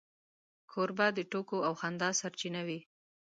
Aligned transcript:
کوربه 0.71 1.07
د 1.17 1.19
ټوکو 1.31 1.57
او 1.67 1.73
خندا 1.79 2.09
سرچینه 2.21 2.61
وي. 2.67 2.79